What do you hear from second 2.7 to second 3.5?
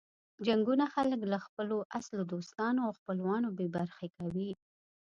او خپلوانو